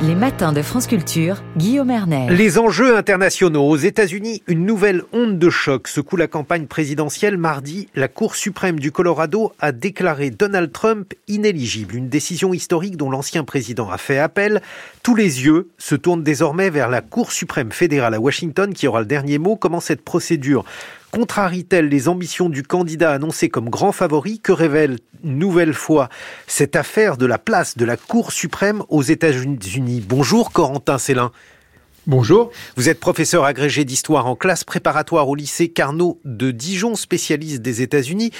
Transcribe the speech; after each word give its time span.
Les 0.00 0.14
matins 0.14 0.52
de 0.52 0.62
France 0.62 0.86
Culture, 0.86 1.42
Guillaume 1.56 1.90
Erner. 1.90 2.28
Les 2.30 2.56
enjeux 2.58 2.96
internationaux. 2.96 3.68
Aux 3.68 3.76
États-Unis, 3.76 4.44
une 4.46 4.64
nouvelle 4.64 5.02
onde 5.12 5.40
de 5.40 5.50
choc 5.50 5.88
secoue 5.88 6.16
la 6.16 6.28
campagne 6.28 6.66
présidentielle. 6.66 7.36
Mardi, 7.36 7.88
la 7.96 8.06
Cour 8.06 8.36
suprême 8.36 8.78
du 8.78 8.92
Colorado 8.92 9.52
a 9.58 9.72
déclaré 9.72 10.30
Donald 10.30 10.70
Trump 10.70 11.14
inéligible. 11.26 11.96
Une 11.96 12.08
décision 12.08 12.54
historique 12.54 12.96
dont 12.96 13.10
l'ancien 13.10 13.42
président 13.42 13.90
a 13.90 13.98
fait 13.98 14.20
appel. 14.20 14.62
Tous 15.02 15.16
les 15.16 15.44
yeux 15.44 15.68
se 15.78 15.96
tournent 15.96 16.22
désormais 16.22 16.70
vers 16.70 16.88
la 16.88 17.00
Cour 17.00 17.32
suprême 17.32 17.72
fédérale 17.72 18.14
à 18.14 18.20
Washington 18.20 18.72
qui 18.72 18.86
aura 18.86 19.00
le 19.00 19.06
dernier 19.06 19.38
mot. 19.38 19.56
Comment 19.56 19.80
cette 19.80 20.02
procédure 20.02 20.64
contrarie-t-elle 21.10 21.88
les 21.88 22.08
ambitions 22.08 22.48
du 22.48 22.62
candidat 22.62 23.12
annoncé 23.12 23.48
comme 23.48 23.68
grand 23.68 23.92
favori 23.92 24.40
Que 24.40 24.52
révèle 24.52 24.98
une 25.24 25.38
nouvelle 25.38 25.74
fois 25.74 26.08
cette 26.46 26.76
affaire 26.76 27.16
de 27.16 27.26
la 27.26 27.38
place 27.38 27.76
de 27.76 27.84
la 27.84 27.96
Cour 27.96 28.32
suprême 28.32 28.82
aux 28.88 29.02
États-Unis? 29.02 30.04
Bonjour 30.06 30.52
Corentin 30.52 30.98
Célin. 30.98 31.32
Bonjour. 32.06 32.50
Vous 32.76 32.88
êtes 32.88 33.00
professeur 33.00 33.44
agrégé 33.44 33.84
d'histoire 33.84 34.26
en 34.26 34.34
classe 34.34 34.64
préparatoire 34.64 35.28
au 35.28 35.34
lycée 35.34 35.68
Carnot 35.68 36.18
de 36.24 36.50
Dijon, 36.50 36.94
spécialiste 36.94 37.60
des 37.60 37.82
États-Unis. 37.82 38.30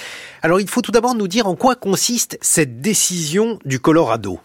Alors 0.41 0.59
il 0.59 0.67
faut 0.67 0.81
tout 0.81 0.91
d'abord 0.91 1.13
nous 1.13 1.27
dire 1.27 1.45
en 1.45 1.55
quoi 1.55 1.75
consiste 1.75 2.37
cette 2.41 2.81
décision 2.81 3.59
du 3.65 3.79
Colorado. 3.79 4.39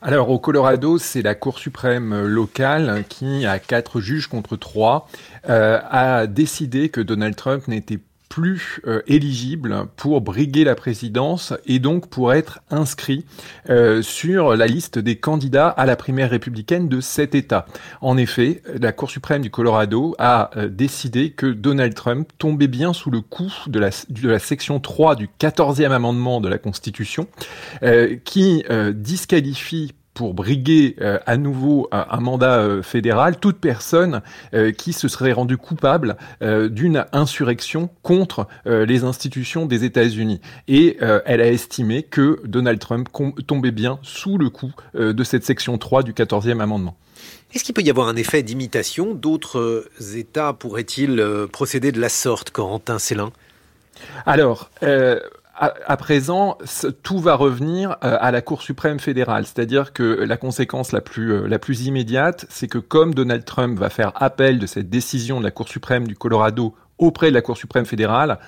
Alors 0.00 0.30
au 0.30 0.38
Colorado, 0.38 0.96
c'est 0.98 1.22
la 1.22 1.34
Cour 1.34 1.58
suprême 1.58 2.24
locale 2.24 3.04
qui, 3.08 3.46
a 3.46 3.58
quatre 3.58 4.00
juges 4.00 4.28
contre 4.28 4.56
trois, 4.56 5.08
euh, 5.48 5.80
a 5.90 6.28
décidé 6.28 6.88
que 6.88 7.00
Donald 7.00 7.34
Trump 7.34 7.66
n'était 7.66 7.98
plus 8.28 8.80
euh, 8.86 9.02
éligible 9.06 9.86
pour 9.96 10.20
briguer 10.20 10.64
la 10.64 10.74
présidence 10.74 11.54
et 11.66 11.78
donc 11.78 12.08
pour 12.08 12.32
être 12.32 12.60
inscrit 12.70 13.24
euh, 13.70 14.02
sur 14.02 14.56
la 14.56 14.66
liste 14.66 14.98
des 14.98 15.16
candidats 15.16 15.68
à 15.68 15.86
la 15.86 15.96
primaire 15.96 16.30
républicaine 16.30 16.88
de 16.88 17.00
cet 17.00 17.34
État. 17.34 17.66
En 18.00 18.16
effet, 18.16 18.62
la 18.80 18.92
Cour 18.92 19.10
suprême 19.10 19.42
du 19.42 19.50
Colorado 19.50 20.14
a 20.18 20.50
euh, 20.56 20.68
décidé 20.68 21.30
que 21.30 21.46
Donald 21.46 21.94
Trump 21.94 22.28
tombait 22.38 22.68
bien 22.68 22.92
sous 22.92 23.10
le 23.10 23.20
coup 23.20 23.52
de 23.66 23.78
la, 23.78 23.90
de 24.08 24.28
la 24.28 24.38
section 24.38 24.80
3 24.80 25.16
du 25.16 25.28
14e 25.40 25.90
amendement 25.90 26.40
de 26.40 26.48
la 26.48 26.58
Constitution 26.58 27.26
qui 28.24 28.64
disqualifie 28.94 29.92
pour 30.18 30.34
briguer 30.34 30.96
euh, 31.00 31.20
à 31.26 31.36
nouveau 31.36 31.88
un, 31.92 32.18
mandat 32.18 32.58
euh, 32.58 32.82
fédéral 32.82 33.38
toute 33.38 33.58
personne 33.58 34.20
euh, 34.52 34.72
qui 34.72 34.92
se 34.92 35.06
serait 35.06 35.30
rendue 35.30 35.56
coupable 35.56 36.16
d'une 36.40 37.04
insurrection 37.12 37.88
contre 38.02 38.48
les 38.64 39.04
institutions 39.04 39.66
des 39.66 39.84
États-Unis. 39.84 40.40
Et 40.66 40.98
elle 41.00 41.40
a 41.40 41.46
estimé 41.46 42.02
que 42.02 42.40
Donald 42.44 42.78
Trump 42.78 43.08
tombait 43.46 43.70
bien 43.70 43.98
sous 44.02 44.38
le 44.38 44.50
coup 44.50 44.72
de 44.94 45.24
cette 45.24 45.44
section 45.44 45.78
3 45.78 46.02
du 46.02 46.12
14e 46.12 46.60
amendement. 46.60 46.96
Est-ce 47.54 47.64
qu'il 47.64 47.74
peut 47.74 47.82
y 47.82 47.90
avoir 47.90 48.08
un 48.08 48.16
effet 48.16 48.42
d'imitation? 48.42 49.14
D'autres 49.14 49.88
États 50.16 50.52
pourraient-ils 50.52 51.22
procéder 51.52 51.92
de 51.92 52.00
la 52.00 52.08
sorte, 52.08 52.50
Corentin 52.50 52.98
Célin 52.98 53.30
alors, 54.26 54.70
à, 55.60 55.96
présent, 55.96 56.56
tout 57.02 57.18
va 57.18 57.34
revenir 57.34 57.96
euh, 58.04 58.16
à 58.20 58.30
la 58.30 58.40
Cour 58.40 58.62
suprême 58.62 59.00
fédérale. 59.00 59.44
C'est-à-dire 59.44 59.92
que 59.92 60.02
la 60.02 60.36
conséquence 60.36 60.92
la 60.92 61.00
plus, 61.00 61.32
euh, 61.32 61.46
la 61.48 61.58
plus 61.58 61.86
immédiate, 61.86 62.46
c'est 62.48 62.68
que 62.68 62.78
comme 62.78 63.14
Donald 63.14 63.44
Trump 63.44 63.78
va 63.78 63.90
faire 63.90 64.12
appel 64.14 64.58
de 64.58 64.66
cette 64.66 64.88
décision 64.88 65.40
de 65.40 65.44
la 65.44 65.50
Cour 65.50 65.68
suprême 65.68 66.06
du 66.06 66.14
Colorado 66.14 66.74
auprès 66.98 67.30
de 67.30 67.34
la 67.34 67.42
Cour 67.42 67.56
suprême 67.56 67.86
fédérale. 67.86 68.38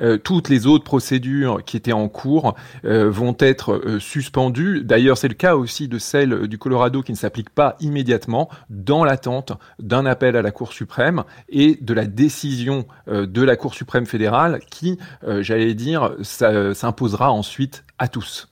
Euh, 0.00 0.18
toutes 0.18 0.48
les 0.48 0.66
autres 0.66 0.84
procédures 0.84 1.64
qui 1.64 1.76
étaient 1.76 1.92
en 1.92 2.08
cours 2.08 2.54
euh, 2.84 3.10
vont 3.10 3.36
être 3.38 3.74
euh, 3.74 3.98
suspendues. 3.98 4.82
D'ailleurs, 4.84 5.18
c'est 5.18 5.28
le 5.28 5.34
cas 5.34 5.56
aussi 5.56 5.88
de 5.88 5.98
celle 5.98 6.46
du 6.48 6.58
Colorado 6.58 7.02
qui 7.02 7.12
ne 7.12 7.16
s'applique 7.16 7.50
pas 7.50 7.76
immédiatement 7.80 8.48
dans 8.70 9.04
l'attente 9.04 9.52
d'un 9.78 10.06
appel 10.06 10.36
à 10.36 10.42
la 10.42 10.50
Cour 10.50 10.72
suprême 10.72 11.24
et 11.48 11.78
de 11.80 11.94
la 11.94 12.06
décision 12.06 12.86
de 13.06 13.42
la 13.42 13.56
Cour 13.56 13.74
suprême 13.74 14.06
fédérale 14.06 14.60
qui, 14.70 14.98
j'allais 15.40 15.74
dire, 15.74 16.14
s'imposera 16.22 17.30
ensuite 17.30 17.84
à 17.98 18.08
tous. 18.08 18.48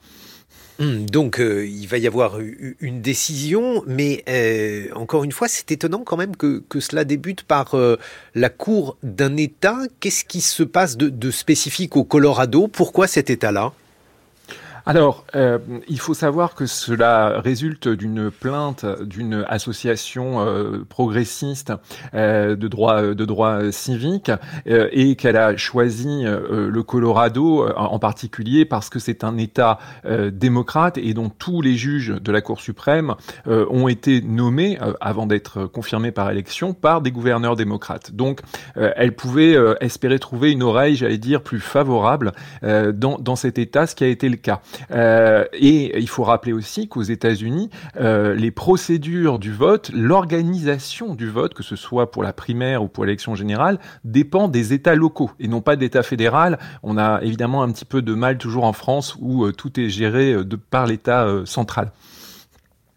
Hmm, 0.78 1.06
donc 1.06 1.38
euh, 1.38 1.66
il 1.66 1.86
va 1.86 1.98
y 1.98 2.06
avoir 2.06 2.38
une 2.80 3.00
décision, 3.00 3.84
mais 3.86 4.24
euh, 4.28 4.88
encore 4.94 5.22
une 5.22 5.30
fois, 5.30 5.46
c'est 5.46 5.70
étonnant 5.70 6.02
quand 6.04 6.16
même 6.16 6.34
que, 6.34 6.64
cela 6.80 7.04
débute 7.04 7.44
par 7.44 7.74
euh, 7.74 7.96
la 8.34 8.48
cour 8.48 8.96
d'un 9.04 9.36
État. 9.36 9.78
Qu'est-ce 10.00 10.24
qui 10.24 10.40
se 10.40 10.64
passe 10.64 10.96
de 10.96 11.30
spécifique 11.30 11.96
au 11.96 12.04
Colorado? 12.04 12.66
Pourquoi 12.66 13.06
cet 13.06 13.30
État-là? 13.30 13.72
Alors, 14.86 15.24
euh, 15.34 15.58
il 15.88 15.98
faut 15.98 16.12
savoir 16.12 16.54
que 16.54 16.66
cela 16.66 17.40
résulte 17.40 17.88
d'une 17.88 18.30
plainte 18.30 18.84
d'une 19.02 19.44
association 19.48 20.40
euh, 20.40 20.84
progressiste 20.86 21.72
euh, 22.12 22.54
de 22.54 22.68
droit 22.68 23.02
de 23.02 23.24
droit 23.24 23.72
civique 23.72 24.30
et 24.66 25.16
qu'elle 25.16 25.36
a 25.36 25.56
choisi 25.56 26.24
le 26.24 26.82
Colorado 26.82 27.66
en 27.76 27.98
particulier 27.98 28.64
parce 28.64 28.88
que 28.88 28.98
c'est 28.98 29.24
un 29.24 29.38
État 29.38 29.78
démocrate 30.32 30.98
et 30.98 31.14
dont 31.14 31.30
tous 31.30 31.62
les 31.62 31.76
juges 31.76 32.14
de 32.20 32.32
la 32.32 32.40
Cour 32.40 32.60
suprême 32.60 33.14
ont 33.46 33.88
été 33.88 34.20
nommés 34.20 34.78
avant 35.00 35.26
d'être 35.26 35.66
confirmés 35.66 36.12
par 36.12 36.30
élection 36.30 36.74
par 36.74 37.00
des 37.00 37.10
gouverneurs 37.10 37.56
démocrates. 37.56 38.12
Donc, 38.12 38.40
elle 38.74 39.14
pouvait 39.14 39.56
espérer 39.80 40.18
trouver 40.18 40.52
une 40.52 40.62
oreille, 40.62 40.96
j'allais 40.96 41.18
dire, 41.18 41.42
plus 41.42 41.60
favorable 41.60 42.32
dans, 42.62 43.18
dans 43.18 43.36
cet 43.36 43.58
État, 43.58 43.86
ce 43.86 43.94
qui 43.94 44.04
a 44.04 44.08
été 44.08 44.28
le 44.28 44.36
cas. 44.36 44.60
Euh, 44.90 45.44
et 45.52 45.98
il 45.98 46.08
faut 46.08 46.24
rappeler 46.24 46.52
aussi 46.52 46.88
qu'aux 46.88 47.02
États-Unis, 47.02 47.70
euh, 47.96 48.34
les 48.34 48.50
procédures 48.50 49.38
du 49.38 49.52
vote, 49.52 49.90
l'organisation 49.94 51.14
du 51.14 51.28
vote, 51.28 51.54
que 51.54 51.62
ce 51.62 51.76
soit 51.76 52.10
pour 52.10 52.22
la 52.22 52.32
primaire 52.32 52.82
ou 52.82 52.88
pour 52.88 53.04
l'élection 53.04 53.34
générale, 53.34 53.78
dépend 54.04 54.48
des 54.48 54.72
États 54.72 54.94
locaux 54.94 55.30
et 55.40 55.48
non 55.48 55.60
pas 55.60 55.76
d'État 55.76 56.02
fédéral. 56.02 56.58
On 56.82 56.98
a 56.98 57.20
évidemment 57.22 57.62
un 57.62 57.70
petit 57.70 57.84
peu 57.84 58.02
de 58.02 58.14
mal 58.14 58.38
toujours 58.38 58.64
en 58.64 58.72
France 58.72 59.16
où 59.20 59.44
euh, 59.44 59.52
tout 59.52 59.78
est 59.80 59.88
géré 59.88 60.36
par 60.70 60.86
l'État 60.86 61.26
central. 61.44 61.92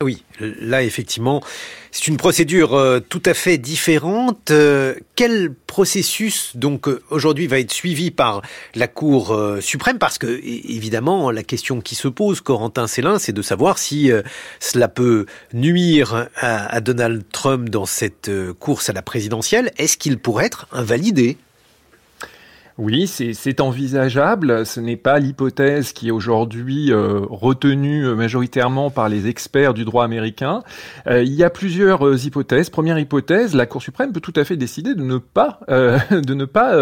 Oui, 0.04 0.24
là 0.40 0.84
effectivement, 0.84 1.42
c'est 1.90 2.06
une 2.06 2.18
procédure 2.18 2.76
euh, 2.76 3.00
tout 3.00 3.24
à 3.26 3.34
fait 3.34 3.58
différente. 3.58 4.52
Euh, 4.52 4.94
quel 5.16 5.52
processus 5.52 6.56
donc 6.56 6.88
euh, 6.88 7.02
aujourd'hui 7.10 7.48
va 7.48 7.58
être 7.58 7.74
suivi 7.74 8.12
par 8.12 8.44
la 8.76 8.88
Cour 8.88 9.36
suprême? 9.60 9.98
Parce 9.98 10.20
que 10.20 10.28
évidemment, 10.28 11.32
la 11.32 11.42
question 11.42 11.82
qui 11.82 11.96
se 11.96 12.08
pose, 12.08 12.42
Corentin 12.42 12.86
Célin, 12.86 13.18
c'est 13.18 13.34
de 13.34 13.42
savoir 13.42 13.80
si 13.80 14.12
cela 14.60 14.88
peut 14.88 15.26
nuire 15.54 16.28
à 16.36 16.80
Donald 16.80 17.24
Trump 17.32 17.70
dans 17.70 17.88
cette 17.88 18.30
course 18.60 18.92
à 18.92 18.94
la 18.94 19.02
présidentielle. 19.02 19.72
Est-ce 19.78 19.98
qu'il 19.98 20.20
pourrait 20.20 20.46
être 20.46 20.68
invalidé? 20.72 21.38
Oui, 22.78 23.08
c'est 23.08 23.60
envisageable. 23.60 24.64
Ce 24.64 24.80
n'est 24.80 24.98
pas 24.98 25.18
l'hypothèse 25.18 25.94
qui 25.94 26.10
est 26.10 26.12
aujourd'hui 26.12 26.92
euh, 26.92 27.22
retenue 27.28 28.06
euh, 28.06 28.14
majoritairement 28.14 28.92
par 28.92 29.10
les 29.10 29.28
experts 29.28 29.74
du 29.74 29.84
droit 29.84 30.04
américain. 30.04 30.62
Euh, 31.08 31.24
il 31.24 31.34
y 31.34 31.44
a 31.44 31.50
plusieurs 31.50 32.24
hypothèses. 32.24 32.70
Première 32.70 33.00
hypothèse, 33.00 33.56
la 33.56 33.66
Cour 33.66 33.82
suprême 33.82 34.12
peut 34.12 34.20
tout 34.20 34.34
à 34.36 34.44
fait 34.44 34.58
décider 34.58 34.94
de 34.94 35.02
ne 35.02 35.18
pas 35.18 35.60
de 35.68 36.34
ne 36.34 36.46
pas 36.46 36.78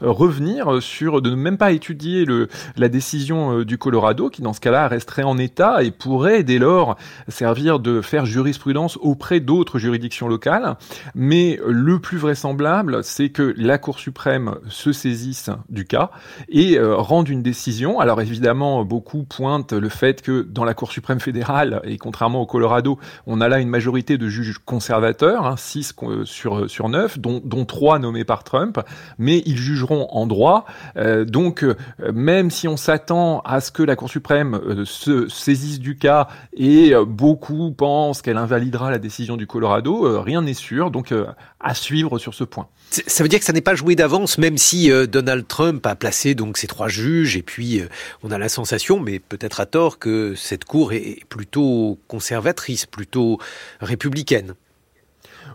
revenir 0.00 0.82
sur, 0.82 1.22
de 1.22 1.30
ne 1.30 1.36
même 1.36 1.56
pas 1.56 1.72
étudier 1.72 2.24
le, 2.24 2.48
la 2.76 2.88
décision 2.88 3.62
du 3.62 3.78
Colorado, 3.78 4.28
qui 4.28 4.42
dans 4.42 4.52
ce 4.52 4.60
cas-là 4.60 4.88
resterait 4.88 5.22
en 5.22 5.38
état 5.38 5.82
et 5.82 5.90
pourrait 5.90 6.42
dès 6.42 6.58
lors 6.58 6.96
servir 7.28 7.78
de 7.78 8.02
faire 8.02 8.26
jurisprudence 8.26 8.98
auprès 9.00 9.40
d'autres 9.40 9.78
juridictions 9.78 10.28
locales. 10.28 10.76
Mais 11.14 11.58
le 11.66 11.98
plus 12.00 12.18
vraisemblable, 12.18 13.02
c'est 13.02 13.30
que 13.30 13.54
la 13.56 13.78
Cour 13.78 13.98
suprême 13.98 14.56
se 14.68 14.92
saisisse 14.92 15.37
du 15.68 15.84
cas 15.84 16.10
et 16.48 16.78
euh, 16.78 16.96
rendre 16.96 17.30
une 17.30 17.42
décision. 17.42 18.00
Alors 18.00 18.20
évidemment, 18.20 18.84
beaucoup 18.84 19.24
pointent 19.24 19.72
le 19.72 19.88
fait 19.88 20.22
que 20.22 20.42
dans 20.42 20.64
la 20.64 20.74
Cour 20.74 20.92
suprême 20.92 21.20
fédérale, 21.20 21.80
et 21.84 21.98
contrairement 21.98 22.42
au 22.42 22.46
Colorado, 22.46 22.98
on 23.26 23.40
a 23.40 23.48
là 23.48 23.58
une 23.58 23.68
majorité 23.68 24.18
de 24.18 24.28
juges 24.28 24.58
conservateurs, 24.58 25.58
6 25.58 25.94
hein, 26.02 26.06
euh, 26.08 26.24
sur, 26.24 26.70
sur 26.70 26.88
9, 26.88 27.18
dont, 27.18 27.40
dont 27.44 27.64
3 27.64 27.98
nommés 27.98 28.24
par 28.24 28.44
Trump, 28.44 28.80
mais 29.18 29.42
ils 29.46 29.58
jugeront 29.58 30.08
en 30.10 30.26
droit. 30.26 30.64
Euh, 30.96 31.24
donc 31.24 31.64
même 32.12 32.50
si 32.50 32.68
on 32.68 32.76
s'attend 32.76 33.40
à 33.40 33.60
ce 33.60 33.70
que 33.70 33.82
la 33.82 33.96
Cour 33.96 34.08
suprême 34.08 34.60
se 34.84 35.28
saisisse 35.28 35.80
du 35.80 35.96
cas 35.96 36.28
et 36.56 36.92
beaucoup 37.06 37.72
pensent 37.72 38.22
qu'elle 38.22 38.36
invalidera 38.36 38.90
la 38.90 38.98
décision 38.98 39.36
du 39.36 39.46
Colorado, 39.46 40.22
rien 40.22 40.42
n'est 40.42 40.54
sûr, 40.54 40.90
donc 40.90 41.12
à 41.60 41.74
suivre 41.74 42.18
sur 42.18 42.34
ce 42.34 42.44
point. 42.44 42.68
Ça 42.90 43.22
veut 43.22 43.28
dire 43.28 43.38
que 43.38 43.44
ça 43.44 43.52
n'est 43.52 43.60
pas 43.60 43.74
joué 43.74 43.96
d'avance, 43.96 44.38
même 44.38 44.56
si 44.56 44.90
Donald 45.08 45.27
Donald 45.28 45.46
Trump 45.46 45.86
a 45.86 45.94
placé 45.94 46.34
donc 46.34 46.56
ces 46.56 46.66
trois 46.66 46.88
juges, 46.88 47.36
et 47.36 47.42
puis 47.42 47.80
euh, 47.80 47.88
on 48.22 48.30
a 48.30 48.38
la 48.38 48.48
sensation, 48.48 48.98
mais 48.98 49.18
peut-être 49.18 49.60
à 49.60 49.66
tort, 49.66 49.98
que 49.98 50.34
cette 50.34 50.64
cour 50.64 50.94
est 50.94 51.22
plutôt 51.28 51.98
conservatrice, 52.08 52.86
plutôt 52.86 53.38
républicaine. 53.82 54.54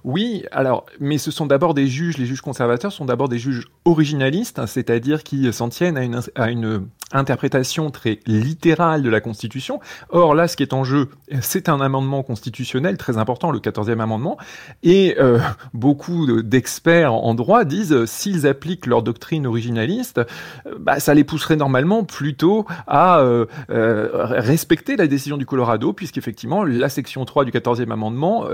Oui, 0.04 0.44
alors, 0.52 0.86
mais 1.00 1.18
ce 1.18 1.32
sont 1.32 1.46
d'abord 1.46 1.74
des 1.74 1.88
juges, 1.88 2.18
les 2.18 2.26
juges 2.26 2.42
conservateurs 2.42 2.92
sont 2.92 3.06
d'abord 3.06 3.30
des 3.30 3.40
juges 3.40 3.68
originalistes, 3.86 4.60
hein, 4.60 4.68
c'est-à-dire 4.68 5.24
qui 5.24 5.52
s'en 5.54 5.70
tiennent 5.70 5.98
à 5.98 6.04
une, 6.04 6.20
à 6.36 6.50
une 6.50 6.88
interprétation 7.14 7.92
très 7.92 8.20
littérale 8.26 9.04
de 9.04 9.10
la 9.10 9.22
Constitution. 9.22 9.80
Or, 10.10 10.36
là, 10.36 10.48
ce 10.48 10.58
qui 10.58 10.64
est 10.64 10.74
en 10.74 10.84
jeu, 10.84 11.10
c'est 11.42 11.70
un 11.70 11.80
amendement 11.80 12.24
constitutionnel 12.24 12.98
très 12.98 13.18
important, 13.18 13.52
le 13.52 13.60
14e 13.60 14.00
amendement, 14.00 14.38
et 14.82 15.16
euh, 15.20 15.40
beaucoup 15.74 16.42
d'experts 16.42 17.14
en 17.14 17.34
droit 17.34 17.64
disent 17.64 17.94
euh, 17.94 18.06
s'ils 18.06 18.48
appliquent 18.48 18.88
leur 18.88 19.04
doctrine 19.04 19.48
originaliste, 19.48 20.20
euh, 20.20 20.76
bah, 20.80 21.00
ça 21.00 21.14
les 21.14 21.24
pousserait 21.24 21.56
normalement 21.56 22.04
plutôt 22.04 22.66
à 22.88 23.24
respecter 23.70 24.96
la 24.96 25.08
décision 25.08 25.38
du 25.38 25.46
Colorado, 25.46 25.94
puisqu'effectivement, 25.94 26.64
la 26.64 26.90
section 26.90 27.26
3 27.26 27.46
du 27.46 27.52
14e 27.52 27.92
amendement 27.92 28.46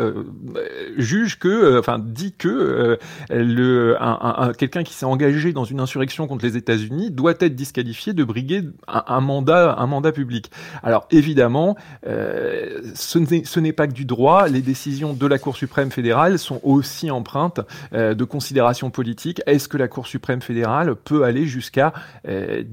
juge 0.97 1.38
que, 1.39 1.79
enfin, 1.79 1.99
dit 1.99 2.33
que 2.33 2.97
le, 3.29 3.97
un, 4.01 4.19
un, 4.21 4.53
quelqu'un 4.53 4.83
qui 4.83 4.93
s'est 4.93 5.05
engagé 5.05 5.53
dans 5.53 5.63
une 5.63 5.79
insurrection 5.79 6.27
contre 6.27 6.45
les 6.45 6.57
États-Unis 6.57 7.11
doit 7.11 7.33
être 7.39 7.55
disqualifié 7.55 8.13
de 8.13 8.23
briguer 8.23 8.63
un, 8.87 9.21
mandat, 9.21 9.75
un 9.77 9.87
mandat 9.87 10.11
public. 10.11 10.51
Alors 10.83 11.07
évidemment, 11.11 11.75
euh, 12.07 12.81
ce 12.95 13.59
n'est 13.59 13.73
pas 13.73 13.87
que 13.87 13.93
du 13.93 14.05
droit. 14.05 14.47
Les 14.47 14.61
décisions 14.61 15.13
de 15.13 15.27
la 15.27 15.39
Cour 15.39 15.55
suprême 15.55 15.91
fédérale 15.91 16.39
sont 16.39 16.59
aussi 16.63 17.11
empreintes 17.11 17.61
euh, 17.93 18.13
de 18.13 18.23
considérations 18.23 18.89
politiques. 18.89 19.41
Est-ce 19.45 19.67
que 19.67 19.77
la 19.77 19.87
Cour 19.87 20.07
suprême 20.07 20.41
fédérale 20.41 20.95
peut 20.95 21.23
aller 21.23 21.45
jusqu'à 21.45 21.93
euh, 22.27 22.63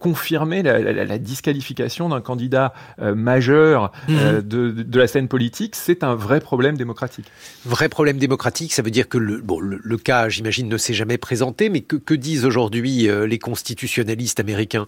confirmer 0.00 0.62
la, 0.62 1.18
disqualification 1.18 2.08
d'un 2.08 2.20
candidat 2.20 2.72
majeur 2.98 3.90
mmh. 4.08 4.40
de, 4.42 4.98
la 4.98 5.06
scène 5.06 5.28
politique? 5.28 5.74
C'est 5.74 6.04
un 6.04 6.14
vrai 6.14 6.40
problème 6.40 6.76
démocratique. 6.76 7.26
Vrai 7.64 7.88
problème 7.96 8.18
démocratique, 8.18 8.74
ça 8.74 8.82
veut 8.82 8.90
dire 8.90 9.08
que 9.08 9.16
le, 9.16 9.96
cas, 9.96 10.28
j'imagine, 10.28 10.68
ne 10.68 10.76
s'est 10.76 10.92
jamais 10.92 11.16
présenté, 11.16 11.70
mais 11.70 11.80
que 11.80 12.12
disent 12.12 12.44
aujourd'hui 12.44 13.08
les 13.26 13.38
constitutionnalistes 13.38 14.38
américains? 14.38 14.86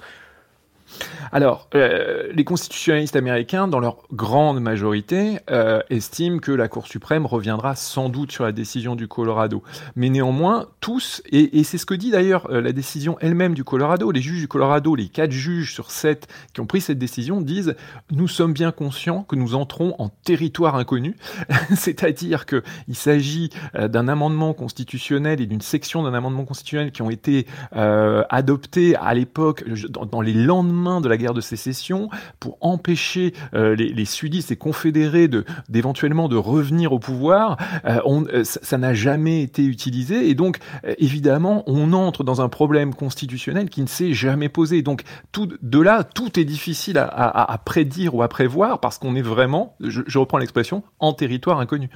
Alors, 1.33 1.69
euh, 1.75 2.31
les 2.33 2.45
constitutionnalistes 2.45 3.17
américains, 3.17 3.69
dans 3.69 3.81
leur 3.81 3.99
grande 4.13 4.61
majorité, 4.61 5.39
euh, 5.51 5.81
estiment 5.91 6.39
que 6.39 6.53
la 6.53 6.69
Cour 6.69 6.87
suprême 6.87 7.27
reviendra 7.27 7.75
sans 7.75 8.09
doute 8.09 8.33
sur 8.33 8.45
la 8.45 8.53
décision 8.53 8.97
du 8.97 9.09
Colorado. 9.09 9.63
Mais 9.97 10.09
néanmoins, 10.09 10.67
tous, 10.81 11.23
et, 11.31 11.63
c'est 11.65 11.79
ce 11.79 11.87
que 11.87 11.95
dit 11.95 12.11
d'ailleurs 12.11 12.51
euh, 12.51 12.61
la 12.61 12.73
décision 12.73 13.17
elle-même 13.21 13.55
du 13.55 13.65
Colorado, 13.65 14.11
les 14.11 14.23
juges 14.23 14.41
du 14.41 14.49
Colorado, 14.49 14.95
les 14.95 15.09
quatre 15.09 15.33
juges 15.33 15.75
sur 15.75 15.91
sept 15.91 16.29
qui 16.55 16.61
ont 16.61 16.67
pris 16.67 16.81
cette 16.81 16.99
décision 16.99 17.41
disent 17.41 17.75
nous 18.11 18.29
sommes 18.29 18.53
bien 18.53 18.73
conscients 18.73 19.23
que 19.23 19.37
nous 19.37 19.55
entrons 19.55 19.95
en 19.99 20.09
territoire 20.09 20.77
inconnu, 20.77 21.17
c'est-à-dire 21.77 22.47
qu'il 22.47 22.95
s'agit 22.95 23.51
d'un 23.75 24.09
amendement 24.09 24.55
constitutionnel 24.55 25.41
et 25.41 25.47
d'une 25.47 25.61
section 25.61 26.03
d'un 26.03 26.15
amendement 26.15 26.45
constitutionnel 26.45 26.93
qui 26.93 27.03
ont 27.03 27.11
été 27.11 27.47
adoptés 27.73 28.97
à 28.97 29.15
l'époque, 29.15 29.65
dans 30.11 30.21
les 30.21 30.33
lendemains 30.33 31.01
de 31.01 31.09
la 31.09 31.18
guerre 31.19 31.35
de 31.35 31.41
sécession, 31.41 32.09
pour 32.41 32.57
empêcher 32.61 33.35
euh, 33.55 33.75
les, 33.75 34.05
sudistes 34.05 34.51
et 34.51 34.57
confédérés 34.57 35.29
de 35.29 35.45
d'éventuellement 35.69 36.29
de 36.29 36.37
revenir 36.37 36.93
au 36.93 36.99
pouvoir, 36.99 37.57
euh, 37.85 38.01
euh, 38.33 38.45
ça 38.45 38.79
n'a 38.79 38.95
jamais 38.95 39.43
été 39.43 39.65
utilisé 39.65 40.31
et 40.31 40.35
donc 40.35 40.59
évidemment 40.99 41.63
on 41.67 41.93
entre 41.93 42.25
dans 42.25 42.41
un 42.41 42.49
problème 42.49 42.95
constitutionnel 42.95 43.69
qui 43.69 43.83
ne 43.83 43.87
s'est 43.87 44.15
jamais 44.15 44.49
posé. 44.49 44.83
Donc 44.83 45.03
tout 45.33 45.49
de 45.61 45.81
là, 45.81 46.05
tout 46.05 46.39
est 46.41 46.45
difficile 46.45 46.99
à, 46.99 47.61
prédire 47.65 48.15
ou 48.15 48.23
à 48.23 48.29
prévoir 48.29 48.81
parce 48.81 48.99
qu'on 48.99 49.15
est 49.15 49.23
vraiment, 49.23 49.77
je 49.81 50.19
reprends 50.19 50.39
l'expression, 50.39 50.83
en 51.01 51.13
territoire 51.13 51.61
inconnu 51.61 51.91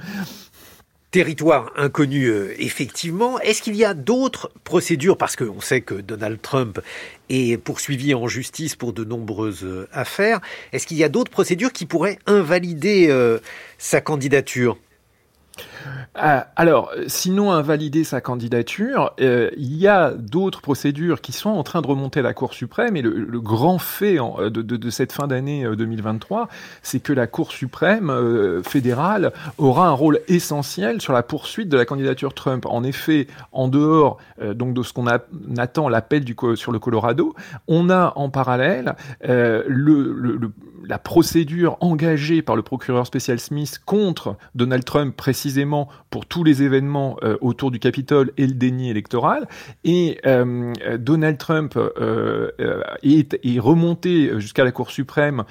territoire 1.13 1.71
inconnu, 1.75 2.25
euh, 2.25 2.55
effectivement. 2.57 3.39
Est-ce 3.39 3.61
qu'il 3.61 3.75
y 3.75 3.85
a 3.85 3.93
d'autres 3.93 4.51
procédures, 4.63 5.15
parce 5.15 5.35
qu'on 5.35 5.61
sait 5.61 5.81
que 5.81 5.93
Donald 5.93 6.41
Trump 6.41 6.81
est 7.29 7.57
poursuivi 7.57 8.15
en 8.15 8.27
justice 8.27 8.75
pour 8.75 8.93
de 8.93 9.03
nombreuses 9.03 9.63
euh, 9.63 9.87
affaires, 9.93 10.41
est-ce 10.71 10.87
qu'il 10.87 10.97
y 10.97 11.03
a 11.03 11.09
d'autres 11.09 11.29
procédures 11.29 11.71
qui 11.71 11.85
pourraient 11.85 12.17
invalider 12.25 13.09
euh, 13.09 13.37
sa 13.77 14.01
candidature? 14.01 14.75
Euh, 16.17 16.39
alors, 16.55 16.91
sinon 17.07 17.51
invalider 17.51 18.03
sa 18.03 18.21
candidature, 18.21 19.13
euh, 19.19 19.49
il 19.57 19.75
y 19.75 19.87
a 19.87 20.11
d'autres 20.11 20.61
procédures 20.61 21.21
qui 21.21 21.31
sont 21.31 21.49
en 21.49 21.63
train 21.63 21.81
de 21.81 21.87
remonter 21.87 22.19
à 22.19 22.23
la 22.23 22.33
Cour 22.33 22.53
suprême. 22.53 22.95
Et 22.95 23.01
le, 23.01 23.41
grand 23.41 23.77
fait 23.79 24.17
de, 24.17 24.61
de, 24.61 24.89
cette 24.89 25.11
fin 25.11 25.27
d'année 25.27 25.65
2023, 25.75 26.41
euh, 26.41 26.45
c'est 26.81 26.99
que 26.99 27.13
la 27.13 27.27
Cour 27.27 27.51
suprême 27.51 28.11
fédérale 28.63 29.33
aura 29.57 29.87
un 29.87 29.91
rôle 29.91 30.19
essentiel 30.27 31.01
sur 31.01 31.13
la 31.13 31.23
poursuite 31.23 31.69
de 31.69 31.77
la 31.77 31.85
candidature 31.85 32.33
Trump. 32.33 32.65
En 32.65 32.83
effet, 32.83 33.27
en 33.51 33.67
dehors 33.67 34.17
donc 34.55 34.73
de 34.73 34.83
ce 34.83 34.93
qu'on 34.93 35.07
attend 35.07 35.89
l'appel 35.89 36.23
sur 36.55 36.71
le 36.71 36.79
Colorado, 36.79 37.35
on 37.67 37.89
a 37.89 38.13
en 38.15 38.29
parallèle 38.29 38.95
le, 39.21 39.63
le, 39.67 40.51
la 40.85 40.99
procédure 40.99 41.77
engagée 41.79 42.41
par 42.41 42.55
le 42.55 42.61
procureur 42.61 43.07
spécial 43.07 43.39
Smith 43.39 43.79
contre 43.85 44.35
Donald 44.55 44.83
Trump 44.83 45.15
précisément 45.15 45.72
pour 46.09 46.25
tous 46.25 46.43
les 46.43 46.63
événements 46.63 47.17
euh, 47.23 47.37
autour 47.41 47.71
du 47.71 47.79
Capitole 47.79 48.31
et 48.37 48.45
le 48.45 48.53
déni 48.53 48.89
électoral. 48.89 49.47
Et 49.83 50.19
euh, 50.25 50.73
Donald 50.99 51.37
Trump 51.37 51.73
euh, 51.75 52.51
est, 53.01 53.59
remonté 53.59 54.39
jusqu'à 54.39 54.63
la 54.63 54.71
Cour 54.71 54.91
suprême 54.91 55.43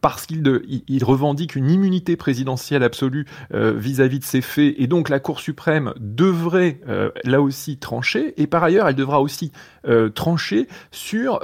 parce 0.00 0.26
qu'il 0.26 0.42
il 0.88 1.04
revendique 1.04 1.56
une 1.56 1.70
immunité 1.70 2.16
présidentielle 2.16 2.82
absolue 2.82 3.26
vis-à-vis 3.50 4.18
-vis 4.18 4.20
de 4.20 4.24
ces 4.24 4.40
faits. 4.40 4.74
Et 4.78 4.86
donc 4.86 5.08
la 5.08 5.20
Cour 5.20 5.40
suprême 5.40 5.92
devrait 5.98 6.80
là 7.24 7.40
aussi 7.40 7.78
trancher. 7.78 8.34
Et 8.40 8.46
par 8.46 8.62
ailleurs, 8.64 8.88
elle 8.88 8.94
devra 8.94 9.20
aussi 9.20 9.52
trancher 10.14 10.68
sur 10.90 11.40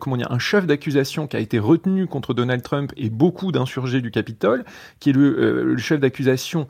comment 0.00 0.16
dire, 0.16 0.30
un 0.30 0.38
chef 0.38 0.66
d'accusation 0.66 1.26
qui 1.26 1.36
a 1.36 1.40
été 1.40 1.58
retenu 1.58 2.06
contre 2.06 2.34
Donald 2.34 2.62
Trump 2.62 2.92
et 2.96 3.10
beaucoup 3.10 3.52
d'insurgés 3.52 4.00
du 4.00 4.10
Capitole, 4.10 4.64
qui 5.00 5.10
est 5.10 5.14
le, 5.14 5.76
chef 5.78 6.00
d'accusation 6.00 6.68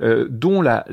euh, 0.00 0.26
dont 0.30 0.62
la, 0.62 0.84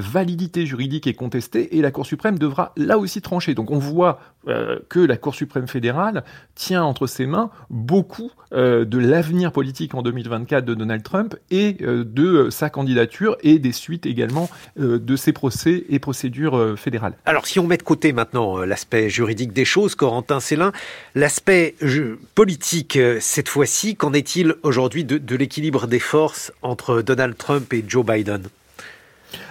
validité 0.00 0.66
juridique 0.66 1.06
est 1.06 1.14
contestée 1.14 1.76
et 1.76 1.82
la 1.82 1.90
Cour 1.90 2.06
suprême 2.06 2.38
devra 2.38 2.72
là 2.76 2.98
aussi 2.98 3.20
trancher. 3.20 3.54
Donc 3.54 3.70
on 3.70 3.78
voit 3.78 4.20
que 4.46 5.00
la 5.00 5.16
Cour 5.16 5.34
suprême 5.34 5.68
fédérale 5.68 6.24
tient 6.54 6.82
entre 6.82 7.06
ses 7.06 7.26
mains 7.26 7.50
beaucoup 7.68 8.30
euh, 8.52 8.84
de 8.84 8.98
l'avenir 8.98 9.52
politique 9.52 9.94
en 9.94 10.02
2024 10.02 10.64
de 10.64 10.74
Donald 10.74 11.02
Trump 11.02 11.36
et 11.50 11.74
de 11.74 12.48
sa 12.50 12.70
candidature 12.70 13.36
et 13.42 13.58
des 13.58 13.72
suites 13.72 14.06
également 14.06 14.48
de 14.76 15.16
ses 15.16 15.32
procès 15.32 15.84
et 15.88 15.98
procédures 15.98 16.78
fédérales. 16.78 17.14
Alors 17.26 17.46
si 17.46 17.58
on 17.58 17.66
met 17.66 17.76
de 17.76 17.82
côté 17.82 18.12
maintenant 18.12 18.58
l'aspect 18.58 19.08
juridique 19.10 19.52
des 19.52 19.64
choses, 19.64 19.94
Corentin 19.94 20.40
Célin, 20.40 20.72
l'aspect 21.14 21.74
politique 22.34 22.98
cette 23.20 23.48
fois-ci, 23.48 23.96
qu'en 23.96 24.12
est-il 24.12 24.54
aujourd'hui 24.62 25.04
de 25.04 25.36
l'équilibre 25.36 25.86
des 25.86 26.00
forces 26.00 26.52
entre 26.62 27.02
Donald 27.02 27.36
Trump 27.36 27.72
et 27.72 27.84
Joe 27.86 28.04
Biden? 28.04 28.48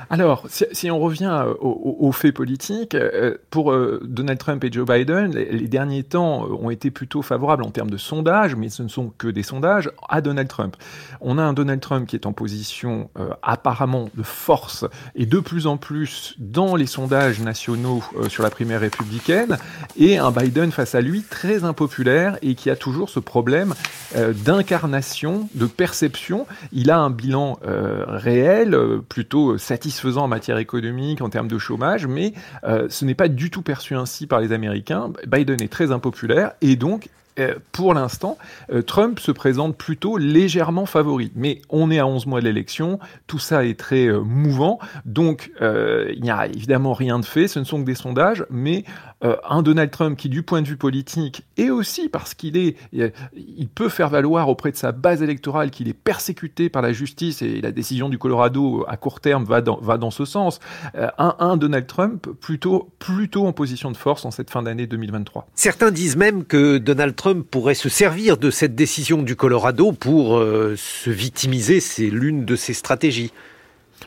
Alors, 0.09 0.45
si, 0.49 0.89
on 0.89 0.99
revient 0.99 1.43
euh, 1.45 1.53
aux, 1.59 2.11
faits 2.11 2.33
politiques, 2.33 2.95
euh, 2.95 3.35
pour 3.49 3.71
euh, 3.71 3.99
Donald 4.03 4.39
Trump 4.39 4.63
et 4.63 4.71
Joe 4.71 4.87
Biden, 4.87 5.33
les, 5.33 5.67
derniers 5.67 6.03
temps 6.03 6.45
ont 6.45 6.69
été 6.69 6.89
plutôt 6.91 7.21
favorables 7.21 7.63
en 7.63 7.71
termes 7.71 7.89
de 7.89 7.97
sondages, 7.97 8.55
mais 8.55 8.69
ce 8.69 8.83
ne 8.83 8.87
sont 8.87 9.11
que 9.17 9.27
des 9.27 9.43
sondages, 9.43 9.91
à 10.07 10.21
Donald 10.21 10.47
Trump. 10.47 10.75
On 11.21 11.37
a 11.37 11.43
un 11.43 11.53
Donald 11.53 11.81
Trump 11.81 12.07
qui 12.07 12.15
est 12.15 12.25
en 12.25 12.33
position 12.33 13.09
apparemment 13.43 14.09
de 14.15 14.23
force 14.23 14.85
et 15.15 15.25
de 15.25 15.39
plus 15.39 15.67
en 15.67 15.77
plus 15.77 16.35
dans 16.39 16.75
les 16.75 16.85
sondages 16.85 17.39
nationaux 17.39 18.03
sur 18.29 18.43
la 18.43 18.49
primaire 18.49 18.79
républicaine, 18.79 19.57
et 19.97 20.17
un 20.17 20.31
Biden 20.31 20.71
face 20.71 20.95
à 20.95 21.01
lui 21.01 21.23
très 21.23 21.63
impopulaire 21.63 22.37
et 22.41 22.55
qui 22.55 22.69
a 22.69 22.75
toujours 22.75 23.09
ce 23.09 23.19
problème 23.19 23.75
d'incarnation, 24.15 25.49
de 25.53 25.67
perception. 25.67 26.47
Il 26.71 26.89
a 26.89 26.97
un 26.97 27.09
bilan 27.09 27.59
réel 27.63 28.77
plutôt 29.07 29.57
satisfaisant 29.57 29.88
en 30.17 30.27
matière 30.27 30.57
économique, 30.57 31.21
en 31.21 31.29
termes 31.29 31.47
de 31.47 31.57
chômage, 31.57 32.07
mais 32.07 32.33
euh, 32.63 32.87
ce 32.89 33.05
n'est 33.05 33.15
pas 33.15 33.27
du 33.27 33.49
tout 33.49 33.61
perçu 33.61 33.95
ainsi 33.95 34.27
par 34.27 34.39
les 34.39 34.51
Américains. 34.51 35.11
Biden 35.27 35.61
est 35.61 35.71
très 35.71 35.91
impopulaire 35.91 36.53
et 36.61 36.75
donc 36.75 37.09
euh, 37.39 37.55
pour 37.71 37.93
l'instant, 37.93 38.37
euh, 38.71 38.81
Trump 38.81 39.19
se 39.19 39.31
présente 39.31 39.77
plutôt 39.77 40.17
légèrement 40.17 40.85
favori. 40.85 41.31
Mais 41.35 41.61
on 41.69 41.89
est 41.89 41.99
à 41.99 42.07
11 42.07 42.25
mois 42.25 42.41
de 42.41 42.45
l'élection, 42.45 42.99
tout 43.27 43.39
ça 43.39 43.65
est 43.65 43.79
très 43.79 44.09
mouvant, 44.11 44.79
donc 45.05 45.51
il 45.61 46.21
n'y 46.21 46.31
a 46.31 46.47
évidemment 46.47 46.93
rien 46.93 47.19
de 47.19 47.25
fait, 47.25 47.47
ce 47.47 47.59
ne 47.59 47.63
sont 47.63 47.79
que 47.79 47.85
des 47.85 47.95
sondages, 47.95 48.45
mais 48.49 48.83
euh, 49.23 49.35
un 49.47 49.61
Donald 49.61 49.91
Trump 49.91 50.17
qui, 50.17 50.29
du 50.29 50.43
point 50.43 50.61
de 50.61 50.67
vue 50.67 50.77
politique, 50.77 51.43
et 51.57 51.69
aussi 51.69 52.07
parce 52.09 52.33
qu'il 52.33 52.55
est, 52.57 52.75
il 52.93 53.67
peut 53.67 53.89
faire 53.89 54.09
valoir 54.09 54.47
auprès 54.47 54.71
de 54.71 54.77
sa 54.77 54.91
base 54.91 55.21
électorale 55.21 55.71
qu'il 55.71 55.87
est 55.89 55.93
persécuté 55.93 56.69
par 56.69 56.81
la 56.81 56.93
justice 56.93 57.41
et 57.41 57.59
la 57.61 57.71
décision 57.71 58.09
du 58.09 58.17
Colorado 58.17 58.85
à 58.87 58.97
court 58.97 59.19
terme 59.19 59.43
va 59.43 59.61
dans, 59.61 59.77
va 59.81 59.97
dans 59.97 60.11
ce 60.11 60.25
sens. 60.25 60.59
Euh, 60.95 61.09
un, 61.17 61.57
Donald 61.57 61.87
Trump 61.87 62.27
plutôt, 62.39 62.89
plutôt 62.99 63.45
en 63.45 63.51
position 63.51 63.91
de 63.91 63.97
force 63.97 64.25
en 64.25 64.31
cette 64.31 64.49
fin 64.49 64.63
d'année 64.63 64.87
2023. 64.87 65.47
Certains 65.55 65.91
disent 65.91 66.15
même 66.15 66.45
que 66.45 66.77
Donald 66.77 67.15
Trump 67.15 67.45
pourrait 67.49 67.75
se 67.75 67.89
servir 67.89 68.37
de 68.37 68.51
cette 68.51 68.75
décision 68.75 69.21
du 69.21 69.35
Colorado 69.35 69.91
pour 69.91 70.37
euh, 70.37 70.75
se 70.77 71.09
victimiser. 71.09 71.79
C'est 71.79 72.09
l'une 72.09 72.45
de 72.45 72.55
ses 72.55 72.73
stratégies. 72.73 73.31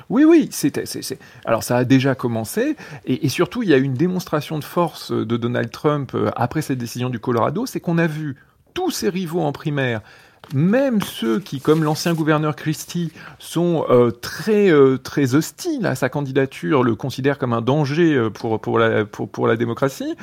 Oui, 0.09 0.25
oui, 0.25 0.49
c'était. 0.51 0.85
Alors 1.45 1.63
ça 1.63 1.79
a 1.79 1.85
déjà 1.85 2.15
commencé, 2.15 2.77
et, 3.05 3.27
et, 3.27 3.29
surtout 3.29 3.63
il 3.63 3.69
y 3.69 3.75
a 3.75 3.79
une 3.79 3.95
démonstration 3.95 4.59
de 4.59 4.65
force 4.65 5.13
de 5.13 5.37
Donald 5.37 5.71
Trump 5.71 6.17
après 6.37 6.63
cette 6.63 6.79
décision 6.79 7.11
du 7.11 7.19
Colorado, 7.19 7.67
c'est 7.67 7.81
qu'on 7.81 7.99
a 7.99 8.07
vu 8.07 8.37
tous 8.75 8.91
ses 8.91 9.09
rivaux 9.09 9.43
en 9.43 9.53
primaire 9.53 10.01
même 10.55 11.01
ceux 11.01 11.41
qui, 11.41 11.61
comme 11.61 11.83
l'ancien 11.83 12.15
gouverneur 12.15 12.57
Christie, 12.57 13.13
sont 13.39 13.85
euh, 13.89 14.11
très, 14.11 14.71
euh, 14.71 14.99
très 14.99 15.35
hostiles 15.35 15.87
à 15.87 15.95
sa 15.95 16.09
candidature, 16.09 16.83
le 16.83 16.95
considèrent 16.95 17.39
comme 17.39 17.53
un 17.53 17.61
danger 17.61 18.15
euh, 18.15 18.31
pour, 18.31 18.61
pour, 18.61 18.79
la, 18.79 19.05
pour, 19.05 19.29
pour 19.29 19.47
la 19.47 19.57
démocratie, 19.57 20.15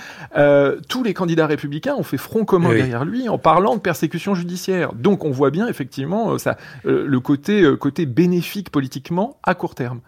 tous 0.88 1.04
les 1.04 1.14
candidats 1.14 1.48
républicains 1.48 1.96
ont 1.96 2.04
fait 2.04 2.18
front 2.18 2.46
commun 2.46 2.74
derrière 2.74 3.06
lui 3.06 3.30
en 3.30 3.38
parlant 3.38 3.76
de 3.76 3.82
persécution 3.82 4.36
judiciaire. 4.36 4.94
Donc 4.94 5.26
on 5.26 5.32
voit 5.32 5.50
bien 5.50 5.68
effectivement 5.68 6.38
ça, 6.38 6.58
le 6.84 7.20
côté, 7.20 7.66
côté 7.80 8.06
bénéfique 8.06 8.70
politiquement 8.70 9.38
à 9.44 9.56
court 9.56 9.76
terme. 9.76 10.02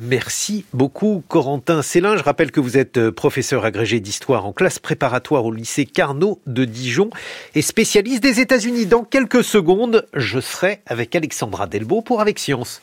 Merci 0.00 0.64
beaucoup, 0.72 1.24
Corentin 1.26 1.82
Célin. 1.82 2.16
Je 2.16 2.22
rappelle 2.22 2.52
que 2.52 2.60
vous 2.60 2.78
êtes 2.78 2.98
euh, 2.98 3.10
professeur 3.10 3.64
agrégé 3.64 3.98
d'histoire 3.98 4.46
en 4.46 4.52
classe 4.52 4.78
préparatoire 4.78 5.44
au 5.44 5.50
lycée 5.50 5.86
Carnot 5.86 6.40
de 6.46 6.64
Dijon 6.64 7.10
et 7.56 7.62
spécialiste 7.62 8.22
des 8.22 8.38
États-Unis. 8.38 8.86
Dans 8.86 9.02
quelques 9.02 9.42
secondes, 9.42 10.06
je 10.14 10.38
serai 10.38 10.82
avec 10.86 11.16
Alexandra 11.16 11.66
Delbo 11.66 12.00
pour 12.00 12.20
Avec 12.20 12.38
Science. 12.38 12.80